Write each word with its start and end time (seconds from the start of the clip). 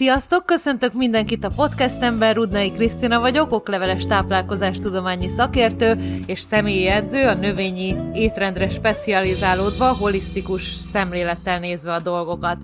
Sziasztok! 0.00 0.46
Köszöntök 0.46 0.92
mindenkit 0.92 1.44
a 1.44 1.50
podcastemben, 1.56 2.34
Rudnai 2.34 2.70
Krisztina 2.70 3.20
vagyok, 3.20 3.52
okleveles 3.52 4.04
táplálkozás 4.04 4.78
tudományi 4.78 5.28
szakértő 5.28 6.20
és 6.26 6.40
személyi 6.40 6.86
edző, 6.86 7.26
a 7.26 7.34
növényi 7.34 7.96
étrendre 8.14 8.68
specializálódva, 8.68 9.96
holisztikus 9.96 10.62
szemlélettel 10.92 11.58
nézve 11.58 11.92
a 11.92 12.00
dolgokat. 12.00 12.56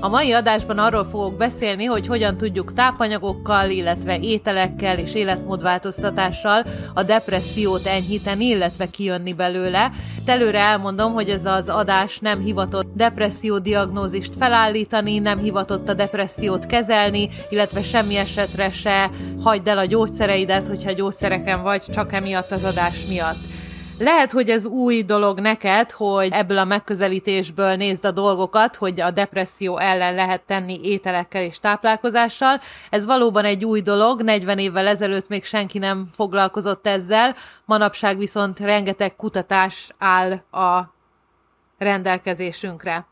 A 0.00 0.08
mai 0.08 0.32
adásban 0.32 0.78
arról 0.78 1.04
fogok 1.04 1.36
beszélni, 1.36 1.84
hogy 1.84 2.06
hogyan 2.06 2.36
tudjuk 2.36 2.72
tápanyagokkal, 2.72 3.70
illetve 3.70 4.18
ételekkel 4.18 4.98
és 4.98 5.14
életmódváltoztatással 5.14 6.64
a 6.94 7.02
depressziót 7.02 7.86
enyhíteni, 7.86 8.44
illetve 8.44 8.86
kijönni 8.90 9.32
belőle. 9.32 9.90
Előre 10.26 10.58
elmondom, 10.58 11.12
hogy 11.12 11.28
ez 11.28 11.44
az 11.44 11.68
adás 11.68 12.18
nem 12.18 12.40
hivatott 12.40 12.92
depresszió 12.94 13.58
diagnózist 13.58 14.36
felállítani, 14.36 15.18
nem 15.18 15.38
hivatott 15.38 15.88
a 15.88 15.94
depressziót 15.94 16.66
kezelni, 16.66 16.80
illetve 17.48 17.82
semmi 17.82 18.16
esetre 18.16 18.70
se 18.70 19.10
hagyd 19.42 19.68
el 19.68 19.78
a 19.78 19.84
gyógyszereidet, 19.84 20.66
hogyha 20.66 20.92
gyógyszereken 20.92 21.62
vagy, 21.62 21.82
csak 21.82 22.12
emiatt 22.12 22.50
az 22.50 22.64
adás 22.64 23.06
miatt. 23.08 23.38
Lehet, 23.98 24.32
hogy 24.32 24.50
ez 24.50 24.66
új 24.66 25.02
dolog 25.02 25.40
neked, 25.40 25.90
hogy 25.90 26.28
ebből 26.32 26.58
a 26.58 26.64
megközelítésből 26.64 27.74
nézd 27.74 28.04
a 28.04 28.10
dolgokat, 28.10 28.76
hogy 28.76 29.00
a 29.00 29.10
depresszió 29.10 29.78
ellen 29.78 30.14
lehet 30.14 30.42
tenni 30.42 30.80
ételekkel 30.82 31.42
és 31.42 31.58
táplálkozással. 31.58 32.60
Ez 32.90 33.06
valóban 33.06 33.44
egy 33.44 33.64
új 33.64 33.80
dolog, 33.80 34.22
40 34.22 34.58
évvel 34.58 34.86
ezelőtt 34.86 35.28
még 35.28 35.44
senki 35.44 35.78
nem 35.78 36.08
foglalkozott 36.12 36.86
ezzel, 36.86 37.36
manapság 37.64 38.18
viszont 38.18 38.58
rengeteg 38.58 39.16
kutatás 39.16 39.88
áll 39.98 40.32
a 40.50 40.94
rendelkezésünkre. 41.78 43.06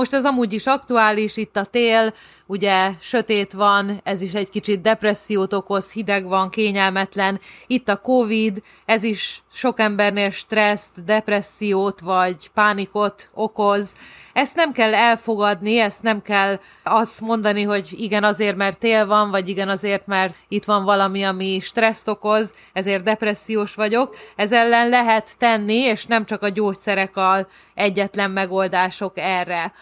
Most 0.00 0.14
ez 0.14 0.24
amúgy 0.24 0.52
is 0.52 0.66
aktuális, 0.66 1.36
itt 1.36 1.56
a 1.56 1.64
tél, 1.64 2.14
ugye 2.50 2.90
sötét 3.00 3.52
van, 3.52 4.00
ez 4.04 4.22
is 4.22 4.34
egy 4.34 4.48
kicsit 4.48 4.80
depressziót 4.80 5.52
okoz, 5.52 5.92
hideg 5.92 6.28
van, 6.28 6.50
kényelmetlen. 6.50 7.40
Itt 7.66 7.88
a 7.88 7.96
Covid, 7.96 8.62
ez 8.84 9.02
is 9.02 9.42
sok 9.52 9.80
embernél 9.80 10.30
stresszt, 10.30 11.04
depressziót 11.04 12.00
vagy 12.00 12.50
pánikot 12.54 13.30
okoz. 13.34 13.94
Ezt 14.32 14.56
nem 14.56 14.72
kell 14.72 14.94
elfogadni, 14.94 15.78
ezt 15.78 16.02
nem 16.02 16.22
kell 16.22 16.60
azt 16.82 17.20
mondani, 17.20 17.62
hogy 17.62 17.94
igen 17.96 18.24
azért, 18.24 18.56
mert 18.56 18.78
tél 18.78 19.06
van, 19.06 19.30
vagy 19.30 19.48
igen 19.48 19.68
azért, 19.68 20.06
mert 20.06 20.36
itt 20.48 20.64
van 20.64 20.84
valami, 20.84 21.22
ami 21.22 21.58
stresszt 21.60 22.08
okoz, 22.08 22.54
ezért 22.72 23.02
depressziós 23.02 23.74
vagyok. 23.74 24.16
Ez 24.36 24.52
ellen 24.52 24.88
lehet 24.88 25.38
tenni, 25.38 25.76
és 25.76 26.06
nem 26.06 26.24
csak 26.24 26.42
a 26.42 26.48
gyógyszerek 26.48 27.16
a 27.16 27.46
egyetlen 27.74 28.30
megoldások 28.30 29.18
erre. 29.18 29.72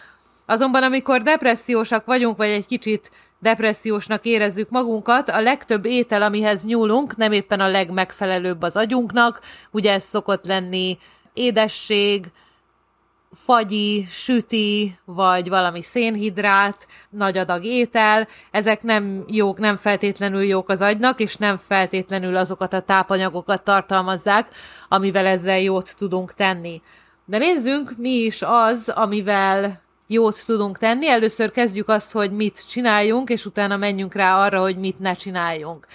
Azonban 0.49 0.83
amikor 0.83 1.21
depressziósak 1.21 2.05
vagyunk, 2.05 2.37
vagy 2.37 2.47
egy 2.47 2.65
kicsit 2.65 3.11
depressziósnak 3.39 4.25
érezzük 4.25 4.69
magunkat, 4.69 5.29
a 5.29 5.41
legtöbb 5.41 5.85
étel, 5.85 6.21
amihez 6.21 6.65
nyúlunk, 6.65 7.15
nem 7.15 7.31
éppen 7.31 7.59
a 7.59 7.67
legmegfelelőbb 7.67 8.61
az 8.61 8.75
agyunknak, 8.75 9.41
ugye 9.71 9.91
ez 9.91 10.03
szokott 10.03 10.45
lenni 10.45 10.97
édesség, 11.33 12.25
fagyi, 13.31 14.05
süti, 14.09 14.99
vagy 15.05 15.49
valami 15.49 15.81
szénhidrát, 15.81 16.87
nagy 17.09 17.37
adag 17.37 17.63
étel, 17.63 18.27
ezek 18.51 18.83
nem 18.83 19.23
jók, 19.27 19.59
nem 19.59 19.77
feltétlenül 19.77 20.43
jók 20.43 20.69
az 20.69 20.81
agynak, 20.81 21.19
és 21.19 21.35
nem 21.35 21.57
feltétlenül 21.57 22.35
azokat 22.35 22.73
a 22.73 22.81
tápanyagokat 22.81 23.63
tartalmazzák, 23.63 24.49
amivel 24.87 25.25
ezzel 25.25 25.59
jót 25.59 25.95
tudunk 25.97 26.33
tenni. 26.33 26.81
De 27.25 27.37
nézzünk, 27.37 27.93
mi 27.97 28.09
is 28.09 28.41
az, 28.41 28.91
amivel 28.95 29.87
jót 30.11 30.45
tudunk 30.45 30.77
tenni. 30.77 31.09
Először 31.09 31.51
kezdjük 31.51 31.89
azt, 31.89 32.11
hogy 32.11 32.31
mit 32.31 32.67
csináljunk, 32.67 33.29
és 33.29 33.45
utána 33.45 33.77
menjünk 33.77 34.13
rá 34.13 34.37
arra, 34.37 34.59
hogy 34.59 34.77
mit 34.77 34.99
ne 34.99 35.13
csináljunk. 35.13 35.87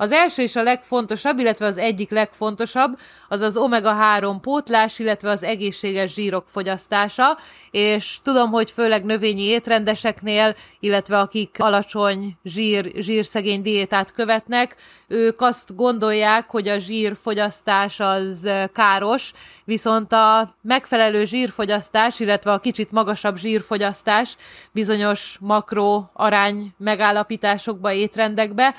Az 0.00 0.12
első 0.12 0.42
és 0.42 0.56
a 0.56 0.62
legfontosabb, 0.62 1.38
illetve 1.38 1.66
az 1.66 1.76
egyik 1.76 2.10
legfontosabb, 2.10 2.98
az 3.28 3.40
az 3.40 3.56
omega-3 3.60 4.36
pótlás, 4.40 4.98
illetve 4.98 5.30
az 5.30 5.42
egészséges 5.42 6.12
zsírok 6.12 6.44
fogyasztása, 6.48 7.38
és 7.70 8.18
tudom, 8.22 8.50
hogy 8.50 8.70
főleg 8.70 9.04
növényi 9.04 9.42
étrendeseknél, 9.42 10.54
illetve 10.80 11.18
akik 11.18 11.56
alacsony 11.58 12.38
zsír, 12.44 12.92
zsírszegény 12.96 13.62
diétát 13.62 14.12
követnek, 14.12 14.76
ők 15.08 15.40
azt 15.40 15.74
gondolják, 15.74 16.50
hogy 16.50 16.68
a 16.68 16.78
zsírfogyasztás 16.78 18.00
az 18.00 18.50
káros, 18.72 19.32
viszont 19.64 20.12
a 20.12 20.54
megfelelő 20.62 21.24
zsírfogyasztás, 21.24 22.20
illetve 22.20 22.52
a 22.52 22.58
kicsit 22.58 22.92
magasabb 22.92 23.36
zsírfogyasztás 23.36 24.36
bizonyos 24.72 25.36
makro 25.40 26.04
arány 26.12 26.74
megállapításokba, 26.78 27.92
étrendekbe 27.92 28.74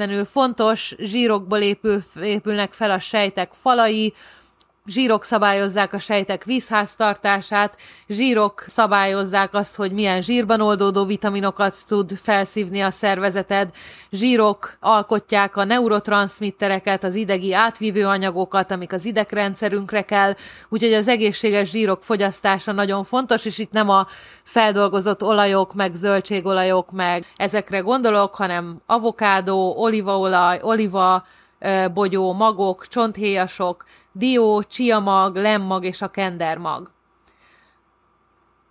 elengedhetetlenül 0.00 0.24
fontos, 0.24 0.94
zsírokból 0.98 1.58
épül, 1.58 2.02
épülnek 2.22 2.72
fel 2.72 2.90
a 2.90 2.98
sejtek 2.98 3.52
falai, 3.52 4.14
zsírok 4.86 5.24
szabályozzák 5.24 5.92
a 5.92 5.98
sejtek 5.98 6.44
vízháztartását, 6.44 7.76
zsírok 8.08 8.64
szabályozzák 8.66 9.54
azt, 9.54 9.76
hogy 9.76 9.92
milyen 9.92 10.20
zsírban 10.20 10.60
oldódó 10.60 11.04
vitaminokat 11.04 11.76
tud 11.86 12.16
felszívni 12.22 12.80
a 12.80 12.90
szervezeted, 12.90 13.70
zsírok 14.10 14.76
alkotják 14.80 15.56
a 15.56 15.64
neurotranszmittereket, 15.64 17.04
az 17.04 17.14
idegi 17.14 17.54
átvívő 17.54 18.06
anyagokat, 18.06 18.70
amik 18.70 18.92
az 18.92 19.04
idegrendszerünkre 19.04 20.02
kell, 20.02 20.34
úgyhogy 20.68 20.92
az 20.92 21.08
egészséges 21.08 21.70
zsírok 21.70 22.02
fogyasztása 22.02 22.72
nagyon 22.72 23.04
fontos, 23.04 23.44
és 23.44 23.58
itt 23.58 23.72
nem 23.72 23.88
a 23.88 24.06
feldolgozott 24.42 25.22
olajok, 25.22 25.74
meg 25.74 25.94
zöldségolajok, 25.94 26.92
meg 26.92 27.26
ezekre 27.36 27.78
gondolok, 27.78 28.34
hanem 28.34 28.80
avokádó, 28.86 29.74
olívaolaj, 29.78 30.58
oliva, 30.62 31.24
bogyó, 31.94 32.32
magok, 32.32 32.86
csonthéjasok, 32.86 33.84
dió, 34.12 34.62
csiamag, 34.62 35.36
lemmag 35.36 35.84
és 35.84 36.02
a 36.02 36.08
kendermag. 36.08 36.90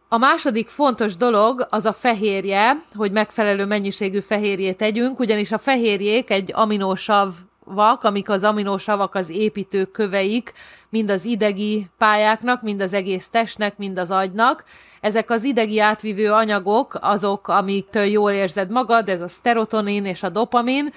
A 0.09 0.17
második 0.17 0.69
fontos 0.69 1.15
dolog 1.15 1.67
az 1.69 1.85
a 1.85 1.93
fehérje, 1.93 2.75
hogy 2.95 3.11
megfelelő 3.11 3.65
mennyiségű 3.65 4.19
fehérjét 4.19 4.77
tegyünk, 4.77 5.19
ugyanis 5.19 5.51
a 5.51 5.57
fehérjék 5.57 6.29
egy 6.29 6.51
aminósav 6.53 7.33
vak, 7.65 8.03
amik 8.03 8.29
az 8.29 8.43
aminósavak 8.43 9.15
az 9.15 9.29
építő 9.29 9.85
köveik, 9.85 10.53
mind 10.89 11.09
az 11.09 11.25
idegi 11.25 11.89
pályáknak, 11.97 12.61
mind 12.61 12.81
az 12.81 12.93
egész 12.93 13.27
testnek, 13.29 13.77
mind 13.77 13.97
az 13.97 14.11
agynak. 14.11 14.63
Ezek 15.01 15.29
az 15.29 15.43
idegi 15.43 15.79
átvívő 15.79 16.31
anyagok 16.31 16.97
azok, 17.01 17.47
amiktől 17.47 18.03
jól 18.03 18.31
érzed 18.31 18.69
magad, 18.69 19.09
ez 19.09 19.21
a 19.21 19.27
szterotonin 19.27 20.05
és 20.05 20.23
a 20.23 20.29
dopamin, 20.29 20.93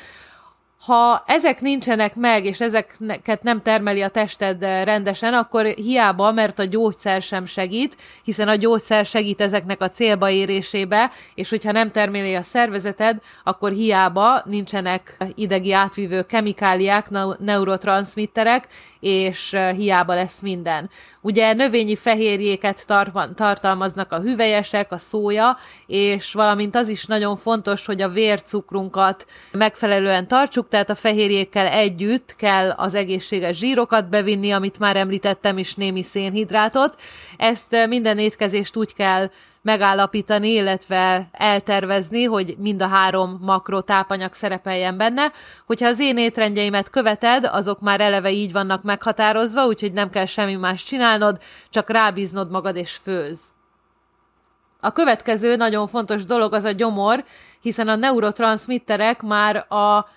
ha 0.79 1.25
ezek 1.27 1.61
nincsenek 1.61 2.15
meg, 2.15 2.45
és 2.45 2.61
ezeket 2.61 3.43
nem 3.43 3.63
termeli 3.63 4.03
a 4.03 4.09
tested 4.09 4.63
eh, 4.63 4.85
rendesen, 4.85 5.35
akkor 5.35 5.67
hiába, 5.67 6.33
mert 6.33 6.59
a 6.59 6.65
gyógyszer 6.65 7.23
sem 7.23 7.47
segít, 7.47 7.97
hiszen 8.25 8.49
a 8.49 8.55
gyógyszer 8.55 9.07
segít 9.07 9.41
ezeknek 9.41 9.83
a 9.83 9.89
célba 9.89 10.31
érésébe, 10.31 11.11
és 11.35 11.49
hogyha 11.51 11.73
nem 11.73 11.91
termeli 11.91 12.35
a 12.35 12.43
szervezeted, 12.43 13.19
akkor 13.45 13.73
hiába 13.73 14.43
nincsenek 14.45 15.17
idegi 15.35 15.73
átvívő 15.73 16.23
kemikáliák, 16.23 17.09
neurotranszmitterek, 17.39 18.69
és 19.01 19.53
eh, 19.53 19.77
hiába 19.77 20.15
lesz 20.15 20.41
minden. 20.41 20.91
Ugye 21.21 21.53
növényi 21.53 21.97
fehérjéket 21.97 22.87
tar- 22.87 23.35
tartalmaznak 23.35 24.13
a 24.13 24.21
hüvelyesek, 24.21 24.93
a 24.93 24.99
szója, 24.99 25.59
és 25.87 26.33
valamint 26.33 26.77
az 26.77 26.89
is 26.89 27.05
nagyon 27.05 27.37
fontos, 27.37 27.87
hogy 27.87 28.03
a 28.03 28.09
vércukrunkat 28.09 29.27
megfelelően 29.53 30.29
tartsuk, 30.29 30.68
tehát 30.69 30.91
a 30.91 30.95
fehérjékkel 30.95 31.67
együtt 31.67 32.37
kell 32.37 32.71
az 32.71 32.95
egészséges 32.95 33.57
zsírokat 33.57 34.09
bevinni, 34.09 34.51
amit 34.51 34.79
már 34.79 34.97
említettem, 34.97 35.59
és 35.59 35.75
némi 35.75 36.03
szénhidrátot. 36.03 37.01
Ezt 37.37 37.87
minden 37.89 38.19
étkezést 38.19 38.77
úgy 38.77 38.95
kell 38.95 39.31
megállapítani, 39.63 40.49
illetve 40.49 41.29
eltervezni, 41.33 42.25
hogy 42.25 42.55
mind 42.59 42.83
a 42.83 42.87
három 42.87 43.39
makro 43.41 43.81
tápanyag 43.81 44.33
szerepeljen 44.33 44.97
benne. 44.97 45.33
Hogyha 45.67 45.89
az 45.89 46.01
én 46.01 46.19
étrendjeimet 46.19 46.91
követed, 46.91 47.49
azok 47.53 47.81
már 47.81 48.01
eleve 48.01 48.31
így 48.31 48.53
vannak 48.53 48.83
meghatározva, 48.83 49.67
úgyhogy 49.67 49.93
nem 49.93 50.11
kell 50.11 50.27
semmi 50.27 50.55
más 50.55 50.83
csinálnod, 50.83 51.39
csak 51.71 51.91
rábíznod 51.91 52.51
magad 52.51 52.77
és 52.77 52.93
főz. 53.03 53.41
A 54.81 54.93
következő 54.93 55.57
nagyon 55.57 55.87
fontos 55.87 56.25
dolog 56.25 56.55
az 56.55 56.65
a 56.65 56.71
gyomor, 56.71 57.25
hiszen 57.61 57.89
a 57.89 57.97
neurotranszmitterek 57.97 59.23
már 59.23 59.57
a 59.73 60.09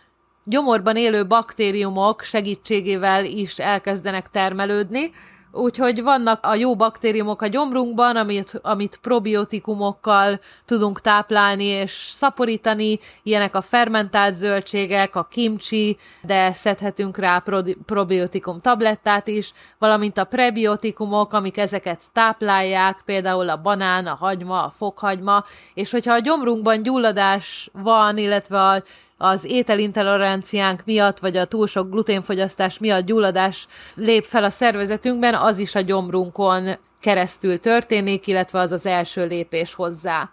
gyomorban 0.43 0.95
élő 0.95 1.27
baktériumok 1.27 2.21
segítségével 2.21 3.25
is 3.25 3.59
elkezdenek 3.59 4.29
termelődni, 4.29 5.11
Úgyhogy 5.53 6.03
vannak 6.03 6.45
a 6.45 6.55
jó 6.55 6.75
baktériumok 6.75 7.41
a 7.41 7.47
gyomrunkban, 7.47 8.15
amit, 8.15 8.59
amit 8.61 8.99
probiotikumokkal 9.01 10.39
tudunk 10.65 11.01
táplálni 11.01 11.63
és 11.63 11.91
szaporítani, 11.91 12.99
ilyenek 13.23 13.55
a 13.55 13.61
fermentált 13.61 14.35
zöldségek, 14.35 15.15
a 15.15 15.27
kimchi, 15.31 15.97
de 16.21 16.53
szedhetünk 16.53 17.17
rá 17.17 17.39
pro- 17.39 17.77
probiotikum 17.85 18.61
tablettát 18.61 19.27
is, 19.27 19.53
valamint 19.77 20.17
a 20.17 20.23
prebiotikumok, 20.23 21.33
amik 21.33 21.57
ezeket 21.57 22.01
táplálják, 22.13 23.01
például 23.05 23.49
a 23.49 23.61
banán, 23.61 24.07
a 24.07 24.15
hagyma, 24.15 24.63
a 24.63 24.69
fokhagyma, 24.69 25.44
és 25.73 25.91
hogyha 25.91 26.13
a 26.13 26.19
gyomrunkban 26.19 26.83
gyulladás 26.83 27.69
van, 27.73 28.17
illetve 28.17 28.61
a 28.61 28.83
az 29.21 29.45
ételintoleranciánk 29.45 30.81
miatt, 30.85 31.19
vagy 31.19 31.38
a 31.38 31.45
túl 31.45 31.68
sok 31.68 31.89
gluténfogyasztás 31.89 32.79
miatt 32.79 33.06
gyulladás 33.06 33.68
lép 33.95 34.23
fel 34.23 34.44
a 34.44 34.50
szervezetünkben, 34.50 35.33
az 35.33 35.59
is 35.59 35.75
a 35.75 35.81
gyomrunkon 35.81 36.77
keresztül 37.00 37.59
történik, 37.59 38.27
illetve 38.27 38.59
az 38.59 38.71
az 38.71 38.85
első 38.85 39.27
lépés 39.27 39.73
hozzá. 39.73 40.29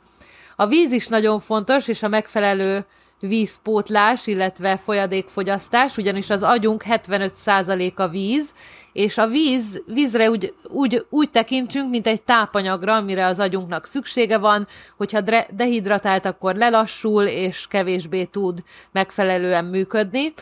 A 0.56 0.66
víz 0.66 0.92
is 0.92 1.06
nagyon 1.06 1.40
fontos, 1.40 1.88
és 1.88 2.02
a 2.02 2.08
megfelelő 2.08 2.84
vízpótlás, 3.20 4.26
illetve 4.26 4.76
folyadékfogyasztás, 4.76 5.96
ugyanis 5.96 6.30
az 6.30 6.42
agyunk 6.42 6.84
75%-a 6.86 8.08
víz, 8.08 8.52
és 8.92 9.18
a 9.18 9.26
víz, 9.26 9.82
vízre 9.86 10.30
úgy, 10.30 10.54
úgy, 10.68 11.06
úgy 11.10 11.30
tekintsünk, 11.30 11.90
mint 11.90 12.06
egy 12.06 12.22
tápanyagra, 12.22 12.94
amire 12.94 13.26
az 13.26 13.40
agyunknak 13.40 13.86
szüksége 13.86 14.38
van, 14.38 14.66
hogyha 14.96 15.20
dehidratált, 15.50 16.24
akkor 16.24 16.54
lelassul, 16.54 17.24
és 17.24 17.66
kevésbé 17.68 18.24
tud 18.24 18.62
megfelelően 18.92 19.64
működni. 19.64 20.32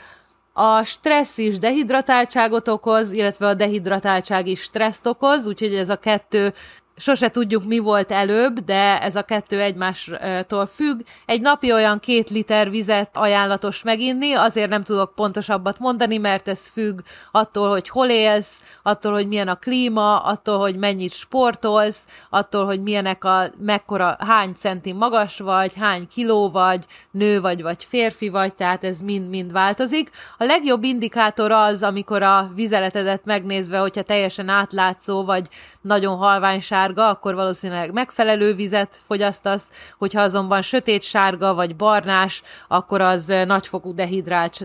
A 0.52 0.82
stressz 0.82 1.38
is 1.38 1.58
dehidratáltságot 1.58 2.69
okoz, 2.69 3.12
illetve 3.12 3.46
a 3.46 3.55
dehidratáltság 3.55 4.46
is 4.46 4.61
stresszt 4.61 5.06
okoz, 5.06 5.46
úgyhogy 5.46 5.75
ez 5.75 5.88
a 5.88 5.96
kettő 5.96 6.52
sose 6.96 7.28
tudjuk, 7.28 7.64
mi 7.64 7.78
volt 7.78 8.12
előbb, 8.12 8.58
de 8.58 9.00
ez 9.00 9.16
a 9.16 9.22
kettő 9.22 9.60
egymástól 9.60 10.66
függ. 10.75 11.00
Egy 11.26 11.40
napi 11.40 11.72
olyan 11.72 12.00
két 12.00 12.31
liter 12.31 12.70
vizet 12.70 13.16
ajánlatos 13.16 13.82
meginni, 13.82 14.32
azért 14.32 14.69
nem 14.69 14.82
tudok 14.82 15.14
pontosabbat 15.14 15.78
mondani, 15.78 16.16
mert 16.16 16.48
ez 16.48 16.69
függ 16.69 17.00
attól, 17.31 17.69
hogy 17.69 17.88
hol 17.88 18.08
élsz, 18.08 18.60
attól, 18.82 19.12
hogy 19.12 19.26
milyen 19.28 19.48
a 19.48 19.54
klíma, 19.54 20.19
attól, 20.19 20.58
hogy 20.58 20.76
mennyit 20.76 21.12
sportolsz, 21.12 22.04
attól, 22.31 22.64
hogy 22.64 22.82
milyenek 22.82 23.25
a, 23.25 23.43
mekkora, 23.58 24.16
hány 24.19 24.52
centi 24.52 24.93
magas 24.93 25.38
vagy, 25.38 25.75
hány 25.75 26.06
kiló 26.08 26.50
vagy, 26.50 26.84
nő 27.10 27.40
vagy, 27.40 27.62
vagy 27.62 27.84
férfi 27.84 28.28
vagy, 28.28 28.54
tehát 28.54 28.84
ez 28.84 29.00
mind-mind 29.00 29.52
változik. 29.52 30.10
A 30.38 30.44
legjobb 30.44 30.82
indikátor 30.84 31.50
az, 31.50 31.82
amikor 31.82 32.22
a 32.22 32.50
vizeletedet 32.54 33.25
megnézve, 33.25 33.78
hogyha 33.78 34.02
teljesen 34.02 34.48
átlátszó, 34.48 35.25
vagy 35.25 35.48
nagyon 35.81 36.16
halványság, 36.16 36.85
sárga, 36.86 37.08
akkor 37.08 37.34
valószínűleg 37.34 37.92
megfelelő 37.92 38.54
vizet 38.54 39.00
fogyasztasz, 39.06 39.68
hogyha 39.98 40.20
azonban 40.20 40.62
sötét 40.62 41.02
sárga 41.02 41.54
vagy 41.54 41.76
barnás, 41.76 42.42
akkor 42.68 43.00
az 43.00 43.26
nagyfokú 43.26 43.94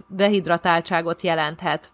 dehidratáltságot 0.08 1.22
jelenthet. 1.22 1.92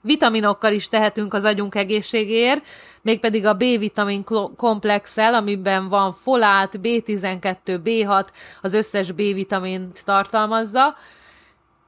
Vitaminokkal 0.00 0.72
is 0.72 0.88
tehetünk 0.88 1.34
az 1.34 1.44
agyunk 1.44 1.74
egészségéért, 1.74 2.64
mégpedig 3.02 3.46
a 3.46 3.54
B-vitamin 3.54 4.24
komplexel, 4.56 5.34
amiben 5.34 5.88
van 5.88 6.12
folát, 6.12 6.78
B12, 6.82 7.80
B6, 7.84 8.26
az 8.62 8.74
összes 8.74 9.12
B-vitamint 9.12 10.04
tartalmazza, 10.04 10.96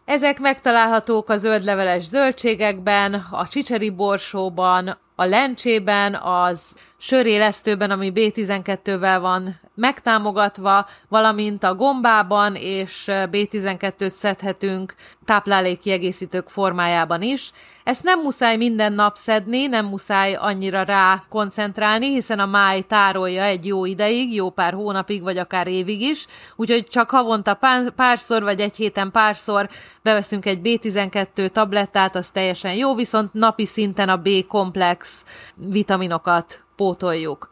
ezek 0.04 0.40
megtalálhatók 0.40 1.30
a 1.30 1.36
zöldleveles 1.36 2.02
zöldségekben, 2.02 3.14
a 3.30 3.48
csicseri 3.48 3.90
borsóban, 3.90 4.98
a 5.16 5.24
lencsében, 5.24 6.14
az 6.14 6.74
sörélesztőben, 7.04 7.90
ami 7.90 8.12
B12-vel 8.14 9.18
van 9.20 9.60
megtámogatva, 9.74 10.86
valamint 11.08 11.64
a 11.64 11.74
gombában, 11.74 12.54
és 12.54 13.04
B12-t 13.06 14.08
szedhetünk 14.08 14.94
táplálékkiegészítők 15.24 16.48
formájában 16.48 17.22
is. 17.22 17.52
Ezt 17.84 18.02
nem 18.02 18.20
muszáj 18.20 18.56
minden 18.56 18.92
nap 18.92 19.16
szedni, 19.16 19.66
nem 19.66 19.86
muszáj 19.86 20.34
annyira 20.34 20.82
rá 20.82 21.22
koncentrálni, 21.28 22.12
hiszen 22.12 22.38
a 22.38 22.46
máj 22.46 22.80
tárolja 22.80 23.42
egy 23.42 23.66
jó 23.66 23.84
ideig, 23.84 24.34
jó 24.34 24.50
pár 24.50 24.72
hónapig, 24.72 25.22
vagy 25.22 25.38
akár 25.38 25.66
évig 25.66 26.00
is, 26.00 26.26
úgyhogy 26.56 26.84
csak 26.84 27.10
havonta 27.10 27.58
párszor, 27.96 28.42
vagy 28.42 28.60
egy 28.60 28.76
héten 28.76 29.10
párszor 29.10 29.68
beveszünk 30.02 30.46
egy 30.46 30.60
B12 30.62 31.48
tablettát, 31.48 32.16
az 32.16 32.28
teljesen 32.28 32.74
jó, 32.74 32.94
viszont 32.94 33.32
napi 33.32 33.66
szinten 33.66 34.08
a 34.08 34.16
B-komplex 34.16 35.24
vitaminokat 35.54 36.63
pótoljuk. 36.76 37.50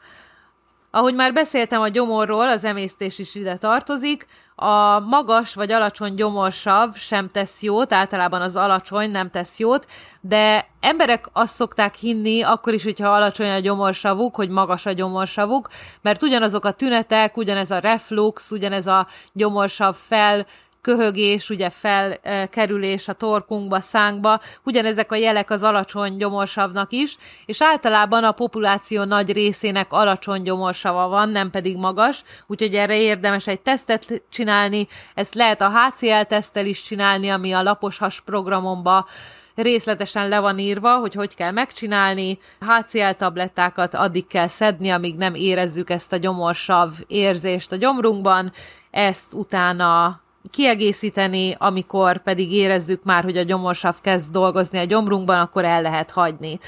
Ahogy 0.90 1.14
már 1.14 1.32
beszéltem 1.32 1.80
a 1.80 1.88
gyomorról, 1.88 2.48
az 2.48 2.64
emésztés 2.64 3.19
is 3.19 3.34
ide 3.34 3.56
tartozik, 3.56 4.26
a 4.54 5.00
magas 5.00 5.54
vagy 5.54 5.72
alacsony 5.72 6.14
gyomorsav 6.14 6.94
sem 6.94 7.28
tesz 7.28 7.62
jót, 7.62 7.92
általában 7.92 8.40
az 8.40 8.56
alacsony 8.56 9.10
nem 9.10 9.30
tesz 9.30 9.58
jót, 9.58 9.86
de 10.20 10.66
emberek 10.80 11.28
azt 11.32 11.54
szokták 11.54 11.94
hinni, 11.94 12.42
akkor 12.42 12.72
is, 12.72 12.84
hogyha 12.84 13.08
alacsony 13.08 13.50
a 13.50 13.58
gyomorsavuk, 13.58 14.34
hogy 14.34 14.48
magas 14.48 14.86
a 14.86 14.92
gyomorsavuk, 14.92 15.68
mert 16.02 16.22
ugyanazok 16.22 16.64
a 16.64 16.72
tünetek, 16.72 17.36
ugyanez 17.36 17.70
a 17.70 17.78
reflux, 17.78 18.50
ugyanez 18.50 18.86
a 18.86 19.06
gyomorsav 19.32 19.94
fel 19.94 20.46
köhögés, 20.82 21.50
ugye 21.50 21.70
felkerülés 21.70 23.08
a 23.08 23.12
torkunkba, 23.12 23.81
szánkba, 23.81 24.40
ugyanezek 24.64 25.12
a 25.12 25.17
jelek 25.17 25.50
az 25.50 25.62
alacsony 25.62 26.17
gyomorsavnak 26.17 26.93
is, 26.93 27.17
és 27.46 27.62
általában 27.62 28.25
a 28.25 28.32
populáció 28.32 29.05
nagy 29.05 29.32
részének 29.32 29.93
alacsony 29.93 30.43
gyomorsava 30.43 31.08
van, 31.08 31.29
nem 31.29 31.50
pedig 31.50 31.76
magas, 31.76 32.23
úgyhogy 32.46 32.75
erre 32.75 32.96
érdemes 32.96 33.46
egy 33.46 33.61
tesztet 33.61 34.23
csinálni, 34.31 34.88
ezt 35.14 35.34
lehet 35.34 35.61
a 35.61 35.73
HCL-tesztel 35.73 36.67
is 36.67 36.82
csinálni, 36.82 37.28
ami 37.28 37.52
a 37.52 37.62
lapos 37.62 37.99
has 37.99 38.20
programomba 38.20 39.06
részletesen 39.55 40.28
le 40.28 40.40
van 40.40 40.58
írva, 40.58 40.96
hogy 40.96 41.14
hogy 41.14 41.35
kell 41.35 41.50
megcsinálni. 41.50 42.38
HCL 42.61 43.11
tablettákat 43.19 43.94
addig 43.94 44.26
kell 44.26 44.49
szedni, 44.49 44.90
amíg 44.90 45.17
nem 45.17 45.35
érezzük 45.35 45.90
ezt 45.90 46.12
a 46.12 46.17
gyomorsav 46.17 46.90
érzést 47.06 47.73
a 47.73 47.76
gyomrunkban, 47.76 48.52
ezt 48.90 49.32
utána 49.32 50.20
kiegészíteni, 50.50 51.54
amikor 51.58 52.22
pedig 52.22 52.52
érezzük 52.52 53.04
már, 53.04 53.24
hogy 53.24 53.36
a 53.36 53.42
gyomorsav 53.42 54.00
kezd 54.00 54.32
dolgozni 54.32 54.78
a 54.78 54.84
gyomrunkban, 54.84 55.40
akkor 55.40 55.64
el 55.64 55.82
lehet 55.82 56.10
hagyni. 56.10 56.58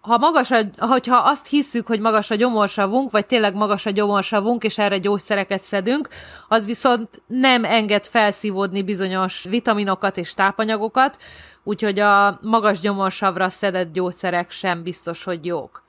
Ha 0.00 0.18
magas 0.18 0.50
a, 0.50 0.60
hogyha 0.78 1.16
azt 1.16 1.46
hisszük, 1.46 1.86
hogy 1.86 2.00
magas 2.00 2.30
a 2.30 2.34
gyomorsavunk, 2.34 3.10
vagy 3.10 3.26
tényleg 3.26 3.54
magas 3.54 3.86
a 3.86 3.90
gyomorsavunk, 3.90 4.64
és 4.64 4.78
erre 4.78 4.98
gyógyszereket 4.98 5.60
szedünk, 5.60 6.08
az 6.48 6.66
viszont 6.66 7.22
nem 7.26 7.64
enged 7.64 8.06
felszívódni 8.06 8.82
bizonyos 8.82 9.44
vitaminokat 9.48 10.16
és 10.16 10.34
tápanyagokat, 10.34 11.16
úgyhogy 11.64 11.98
a 11.98 12.38
magas 12.40 12.80
gyomorsavra 12.80 13.50
szedett 13.50 13.92
gyógyszerek 13.92 14.50
sem 14.50 14.82
biztos, 14.82 15.24
hogy 15.24 15.46
jók. 15.46 15.82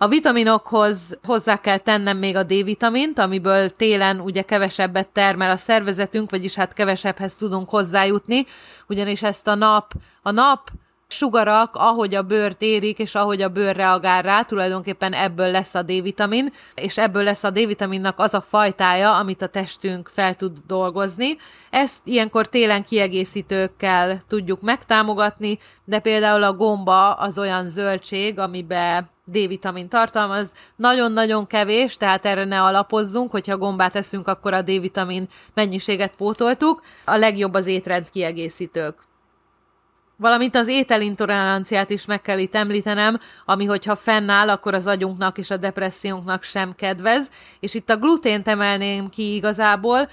A 0.00 0.08
vitaminokhoz 0.08 1.18
hozzá 1.24 1.60
kell 1.60 1.78
tennem 1.78 2.16
még 2.18 2.36
a 2.36 2.42
D-vitamint, 2.42 3.18
amiből 3.18 3.70
télen 3.70 4.20
ugye 4.20 4.42
kevesebbet 4.42 5.08
termel 5.08 5.50
a 5.50 5.56
szervezetünk, 5.56 6.30
vagyis 6.30 6.54
hát 6.54 6.72
kevesebbhez 6.72 7.34
tudunk 7.34 7.68
hozzájutni, 7.68 8.46
ugyanis 8.88 9.22
ezt 9.22 9.46
a 9.46 9.54
nap, 9.54 9.92
a 10.22 10.30
nap 10.30 10.70
sugarak, 11.08 11.76
ahogy 11.76 12.14
a 12.14 12.22
bőrt 12.22 12.62
érik, 12.62 12.98
és 12.98 13.14
ahogy 13.14 13.42
a 13.42 13.48
bőr 13.48 13.76
reagál 13.76 14.22
rá, 14.22 14.42
tulajdonképpen 14.42 15.12
ebből 15.12 15.50
lesz 15.50 15.74
a 15.74 15.82
D-vitamin, 15.82 16.52
és 16.74 16.98
ebből 16.98 17.22
lesz 17.22 17.44
a 17.44 17.50
D-vitaminnak 17.50 18.18
az 18.18 18.34
a 18.34 18.40
fajtája, 18.40 19.16
amit 19.16 19.42
a 19.42 19.46
testünk 19.46 20.10
fel 20.14 20.34
tud 20.34 20.56
dolgozni. 20.66 21.36
Ezt 21.70 22.00
ilyenkor 22.04 22.48
télen 22.48 22.82
kiegészítőkkel 22.82 24.22
tudjuk 24.28 24.60
megtámogatni, 24.60 25.58
de 25.84 25.98
például 25.98 26.42
a 26.42 26.54
gomba 26.54 27.12
az 27.12 27.38
olyan 27.38 27.68
zöldség, 27.68 28.38
amiben 28.38 29.10
D-vitamin 29.24 29.88
tartalmaz, 29.88 30.52
nagyon-nagyon 30.76 31.46
kevés, 31.46 31.96
tehát 31.96 32.26
erre 32.26 32.44
ne 32.44 32.62
alapozzunk, 32.62 33.30
hogyha 33.30 33.56
gombát 33.56 33.96
eszünk, 33.96 34.28
akkor 34.28 34.52
a 34.52 34.62
D-vitamin 34.62 35.28
mennyiséget 35.54 36.16
pótoltuk. 36.16 36.82
A 37.04 37.16
legjobb 37.16 37.54
az 37.54 37.66
étrend 37.66 38.10
kiegészítők. 38.10 39.07
Valamint 40.20 40.54
az 40.54 40.68
ételintoleranciát 40.68 41.90
is 41.90 42.06
meg 42.06 42.20
kell 42.20 42.38
itt 42.38 42.54
említenem, 42.54 43.18
ami 43.44 43.64
hogyha 43.64 43.96
fennáll, 43.96 44.50
akkor 44.50 44.74
az 44.74 44.86
agyunknak 44.86 45.38
és 45.38 45.50
a 45.50 45.56
depressziónknak 45.56 46.42
sem 46.42 46.74
kedvez, 46.74 47.30
és 47.60 47.74
itt 47.74 47.90
a 47.90 47.96
glutént 47.96 48.48
emelném 48.48 49.08
ki 49.08 49.34
igazából, 49.34 50.08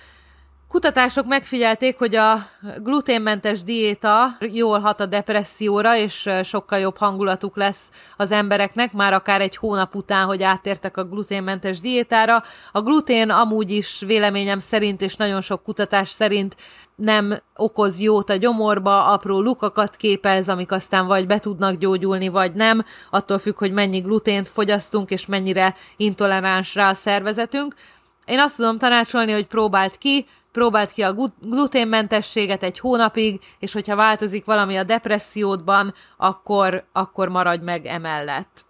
Kutatások 0.67 1.25
megfigyelték, 1.25 1.97
hogy 1.97 2.15
a 2.15 2.47
gluténmentes 2.77 3.63
diéta 3.63 4.37
jól 4.39 4.79
hat 4.79 4.99
a 4.99 5.05
depresszióra, 5.05 5.97
és 5.97 6.29
sokkal 6.43 6.79
jobb 6.79 6.97
hangulatuk 6.97 7.57
lesz 7.57 7.89
az 8.17 8.31
embereknek, 8.31 8.93
már 8.93 9.13
akár 9.13 9.41
egy 9.41 9.55
hónap 9.55 9.95
után, 9.95 10.25
hogy 10.25 10.43
áttértek 10.43 10.97
a 10.97 11.03
gluténmentes 11.03 11.79
diétára. 11.79 12.43
A 12.71 12.81
glutén 12.81 13.29
amúgy 13.29 13.71
is 13.71 14.03
véleményem 14.05 14.59
szerint, 14.59 15.01
és 15.01 15.15
nagyon 15.15 15.41
sok 15.41 15.63
kutatás 15.63 16.09
szerint 16.09 16.55
nem 16.95 17.37
okoz 17.55 17.99
jót 17.99 18.29
a 18.29 18.35
gyomorba, 18.35 19.05
apró 19.05 19.41
lukakat 19.41 19.95
képez, 19.95 20.49
amik 20.49 20.71
aztán 20.71 21.07
vagy 21.07 21.27
be 21.27 21.39
tudnak 21.39 21.75
gyógyulni, 21.75 22.27
vagy 22.27 22.53
nem, 22.53 22.85
attól 23.09 23.37
függ, 23.37 23.57
hogy 23.57 23.71
mennyi 23.71 23.99
glutént 23.99 24.49
fogyasztunk, 24.49 25.09
és 25.09 25.25
mennyire 25.25 25.75
intoleráns 25.97 26.75
rá 26.75 26.89
a 26.89 26.93
szervezetünk. 26.93 27.75
Én 28.25 28.39
azt 28.39 28.55
tudom 28.55 28.77
tanácsolni, 28.77 29.31
hogy 29.31 29.47
próbált 29.47 29.97
ki, 29.97 30.25
próbáld 30.51 30.91
ki 30.91 31.01
a 31.01 31.15
gluténmentességet 31.41 32.63
egy 32.63 32.79
hónapig, 32.79 33.39
és 33.59 33.73
hogyha 33.73 33.95
változik 33.95 34.45
valami 34.45 34.77
a 34.77 34.83
depressziódban, 34.83 35.93
akkor, 36.17 36.83
akkor 36.91 37.29
maradj 37.29 37.63
meg 37.63 37.85
emellett. 37.85 38.65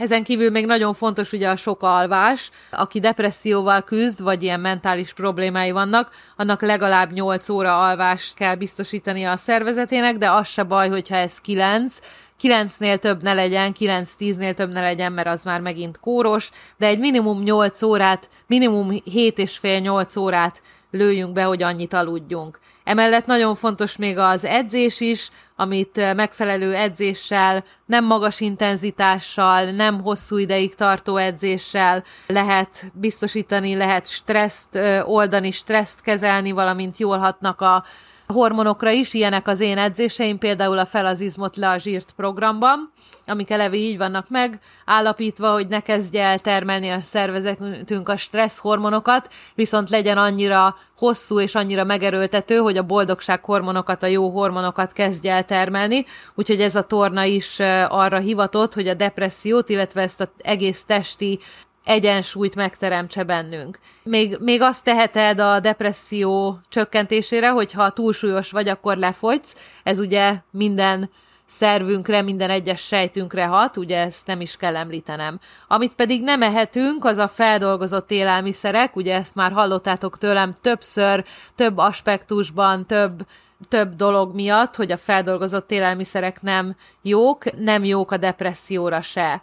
Ezen 0.00 0.24
kívül 0.24 0.50
még 0.50 0.66
nagyon 0.66 0.94
fontos 0.94 1.32
ugye 1.32 1.48
a 1.48 1.56
sok 1.56 1.82
alvás. 1.82 2.50
Aki 2.70 3.00
depresszióval 3.00 3.82
küzd, 3.82 4.22
vagy 4.22 4.42
ilyen 4.42 4.60
mentális 4.60 5.12
problémái 5.12 5.70
vannak, 5.70 6.10
annak 6.36 6.62
legalább 6.62 7.12
8 7.12 7.48
óra 7.48 7.86
alvást 7.88 8.34
kell 8.34 8.54
biztosítani 8.54 9.24
a 9.24 9.36
szervezetének, 9.36 10.16
de 10.16 10.30
az 10.30 10.48
se 10.48 10.62
baj, 10.62 10.88
hogyha 10.88 11.16
ez 11.16 11.38
9, 11.38 11.98
9-nél 12.42 12.98
több 12.98 13.22
ne 13.22 13.32
legyen, 13.32 13.74
9-10-nél 13.78 14.54
több 14.54 14.72
ne 14.72 14.80
legyen, 14.80 15.12
mert 15.12 15.28
az 15.28 15.44
már 15.44 15.60
megint 15.60 15.98
kóros, 15.98 16.50
de 16.78 16.86
egy 16.86 16.98
minimum 16.98 17.42
8 17.42 17.82
órát, 17.82 18.28
minimum 18.46 18.90
7 19.04 19.38
és 19.38 19.58
fél 19.58 19.78
8 19.78 20.16
órát 20.16 20.62
lőjünk 20.90 21.32
be, 21.32 21.42
hogy 21.42 21.62
annyit 21.62 21.92
aludjunk. 21.92 22.58
Emellett 22.90 23.26
nagyon 23.26 23.54
fontos 23.54 23.96
még 23.96 24.18
az 24.18 24.44
edzés 24.44 25.00
is, 25.00 25.28
amit 25.56 26.14
megfelelő 26.14 26.74
edzéssel, 26.74 27.64
nem 27.86 28.04
magas 28.04 28.40
intenzitással, 28.40 29.64
nem 29.64 30.00
hosszú 30.00 30.36
ideig 30.36 30.74
tartó 30.74 31.16
edzéssel 31.16 32.04
lehet 32.26 32.90
biztosítani, 32.94 33.76
lehet 33.76 34.06
stresszt 34.06 34.78
oldani, 35.04 35.50
stresszt 35.50 36.00
kezelni, 36.00 36.50
valamint 36.50 36.98
jól 36.98 37.18
hatnak 37.18 37.60
a 37.60 37.84
hormonokra 38.30 38.90
is, 38.90 39.14
ilyenek 39.14 39.48
az 39.48 39.60
én 39.60 39.78
edzéseim, 39.78 40.38
például 40.38 40.78
a 40.78 40.86
fel 40.86 41.06
az 41.06 41.36
le 41.54 41.68
a 41.68 41.78
zsírt 41.78 42.12
programban, 42.16 42.92
amik 43.26 43.50
eleve 43.50 43.76
így 43.76 43.96
vannak 43.96 44.28
meg, 44.28 44.60
állapítva, 44.84 45.52
hogy 45.52 45.66
ne 45.66 45.80
kezdje 45.80 46.22
el 46.22 46.38
termelni 46.38 46.88
a 46.88 47.00
szervezetünk 47.00 48.08
a 48.08 48.16
stressz 48.16 48.58
hormonokat, 48.58 49.30
viszont 49.54 49.90
legyen 49.90 50.18
annyira 50.18 50.76
hosszú 50.96 51.40
és 51.40 51.54
annyira 51.54 51.84
megerőltető, 51.84 52.56
hogy 52.56 52.76
a 52.76 52.82
boldogság 52.82 53.44
hormonokat, 53.44 54.02
a 54.02 54.06
jó 54.06 54.30
hormonokat 54.30 54.92
kezdje 54.92 55.32
el 55.32 55.44
termelni, 55.44 56.04
úgyhogy 56.34 56.60
ez 56.60 56.76
a 56.76 56.82
torna 56.82 57.24
is 57.24 57.58
arra 57.88 58.18
hivatott, 58.18 58.74
hogy 58.74 58.88
a 58.88 58.94
depressziót, 58.94 59.68
illetve 59.68 60.02
ezt 60.02 60.20
az 60.20 60.28
egész 60.38 60.84
testi 60.84 61.38
egyensúlyt 61.84 62.54
megteremtse 62.54 63.22
bennünk. 63.22 63.78
Még, 64.02 64.36
még 64.40 64.62
azt 64.62 64.84
teheted 64.84 65.38
a 65.38 65.60
depresszió 65.60 66.58
csökkentésére, 66.68 67.50
hogy 67.50 67.72
ha 67.72 67.90
túlsúlyos 67.90 68.50
vagy, 68.50 68.68
akkor 68.68 68.96
lefogysz. 68.96 69.54
Ez 69.82 69.98
ugye 69.98 70.34
minden 70.50 71.10
szervünkre, 71.46 72.22
minden 72.22 72.50
egyes 72.50 72.80
sejtünkre 72.80 73.44
hat, 73.44 73.76
ugye 73.76 73.98
ezt 73.98 74.26
nem 74.26 74.40
is 74.40 74.56
kell 74.56 74.76
említenem. 74.76 75.40
Amit 75.68 75.94
pedig 75.94 76.22
nem 76.22 76.42
ehetünk, 76.42 77.04
az 77.04 77.18
a 77.18 77.28
feldolgozott 77.28 78.10
élelmiszerek, 78.10 78.96
ugye 78.96 79.14
ezt 79.14 79.34
már 79.34 79.52
hallottátok 79.52 80.18
tőlem 80.18 80.52
többször, 80.52 81.24
több 81.54 81.78
aspektusban, 81.78 82.86
több 82.86 83.26
több 83.68 83.94
dolog 83.94 84.34
miatt, 84.34 84.76
hogy 84.76 84.92
a 84.92 84.96
feldolgozott 84.96 85.70
élelmiszerek 85.70 86.42
nem 86.42 86.76
jók, 87.02 87.58
nem 87.58 87.84
jók 87.84 88.10
a 88.10 88.16
depresszióra 88.16 89.00
se. 89.00 89.42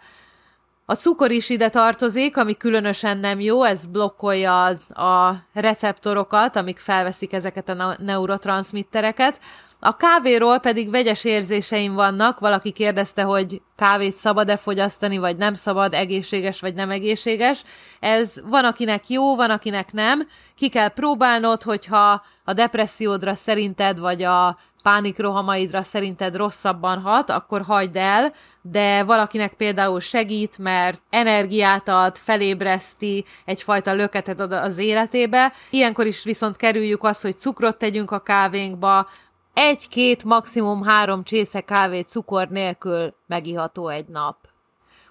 A 0.89 0.95
cukor 0.95 1.31
is 1.31 1.49
ide 1.49 1.69
tartozik, 1.69 2.37
ami 2.37 2.57
különösen 2.57 3.17
nem 3.17 3.39
jó, 3.39 3.63
ez 3.63 3.85
blokkolja 3.85 4.65
a 4.93 5.43
receptorokat, 5.53 6.55
amik 6.55 6.77
felveszik 6.77 7.33
ezeket 7.33 7.69
a 7.69 7.95
neurotranszmittereket. 7.99 9.39
A 9.79 9.95
kávéról 9.95 10.59
pedig 10.59 10.89
vegyes 10.89 11.23
érzéseim 11.23 11.93
vannak, 11.93 12.39
valaki 12.39 12.71
kérdezte, 12.71 13.21
hogy 13.21 13.61
kávét 13.75 14.13
szabad-e 14.13 14.57
fogyasztani, 14.57 15.17
vagy 15.17 15.37
nem 15.37 15.53
szabad, 15.53 15.93
egészséges 15.93 16.59
vagy 16.59 16.73
nem 16.73 16.89
egészséges. 16.89 17.63
Ez 17.99 18.33
van, 18.43 18.65
akinek 18.65 19.09
jó, 19.09 19.35
van, 19.35 19.49
akinek 19.49 19.91
nem. 19.91 20.27
Ki 20.55 20.69
kell 20.69 20.89
próbálnod, 20.89 21.63
hogyha 21.63 22.23
a 22.43 22.53
depressziódra 22.53 23.35
szerinted, 23.35 23.99
vagy 23.99 24.23
a 24.23 24.57
pánikrohamaidra 24.87 25.83
szerinted 25.83 26.35
rosszabban 26.35 27.01
hat, 27.01 27.29
akkor 27.29 27.61
hagyd 27.61 27.95
el, 27.95 28.33
de 28.61 29.03
valakinek 29.03 29.53
például 29.53 29.99
segít, 29.99 30.57
mert 30.57 31.01
energiát 31.09 31.87
ad, 31.87 32.17
felébreszti, 32.17 33.25
egyfajta 33.45 33.93
löketet 33.93 34.39
ad 34.39 34.51
az 34.51 34.77
életébe. 34.77 35.53
Ilyenkor 35.69 36.05
is 36.05 36.23
viszont 36.23 36.55
kerüljük 36.55 37.03
azt, 37.03 37.21
hogy 37.21 37.37
cukrot 37.37 37.77
tegyünk 37.77 38.11
a 38.11 38.19
kávénkba, 38.19 39.07
egy-két, 39.53 40.23
maximum 40.23 40.83
három 40.83 41.23
csésze 41.23 41.61
kávé 41.61 42.01
cukor 42.01 42.47
nélkül 42.47 43.13
megiható 43.27 43.87
egy 43.87 44.07
nap. 44.07 44.37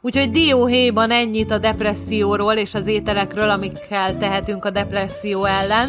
Úgyhogy 0.00 0.30
dióhéjban 0.30 1.11
ennyit 1.11 1.50
a 1.50 1.59
depresszióról 1.59 2.54
és 2.54 2.75
az 2.75 2.87
ételekről, 2.87 3.50
amikkel 3.50 4.16
tehetünk 4.16 4.64
a 4.64 4.71
depresszió 4.71 5.45
ellen. 5.45 5.88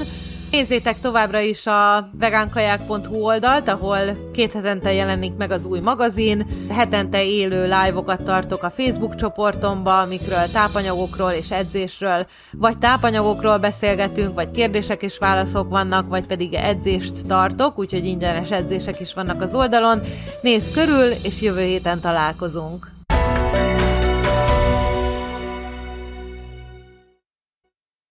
Nézzétek 0.52 1.00
továbbra 1.00 1.40
is 1.40 1.66
a 1.66 2.10
vegánkaják.hu 2.20 3.16
oldalt, 3.16 3.68
ahol 3.68 4.00
két 4.34 4.54
hetente 4.54 4.94
jelenik 4.94 5.36
meg 5.38 5.52
az 5.52 5.66
új 5.66 5.80
magazin, 5.80 6.46
hetente 6.70 7.26
élő 7.26 7.64
live-okat 7.64 8.24
tartok 8.24 8.64
a 8.64 8.70
Facebook 8.70 9.16
csoportomba, 9.16 10.00
amikről 10.00 10.52
tápanyagokról 10.54 11.32
és 11.32 11.52
edzésről, 11.52 12.26
vagy 12.52 12.78
tápanyagokról 12.78 13.58
beszélgetünk, 13.58 14.34
vagy 14.34 14.52
kérdések 14.52 15.04
és 15.04 15.18
válaszok 15.18 15.70
vannak, 15.70 16.08
vagy 16.08 16.26
pedig 16.26 16.54
edzést 16.54 17.26
tartok, 17.26 17.80
úgyhogy 17.80 18.06
ingyenes 18.06 18.52
edzések 18.52 19.00
is 19.00 19.14
vannak 19.14 19.42
az 19.42 19.56
oldalon. 19.56 20.02
Nézz 20.42 20.72
körül, 20.74 21.12
és 21.24 21.42
jövő 21.42 21.62
héten 21.62 22.00
találkozunk! 22.00 22.97